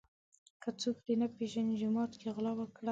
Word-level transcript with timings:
ـ 0.31 0.61
که 0.61 0.69
څوک 0.81 0.97
دې 1.05 1.13
نه 1.21 1.27
پیژني 1.35 1.75
جومات 1.81 2.11
کې 2.19 2.27
غلا 2.35 2.51
وکړه. 2.55 2.79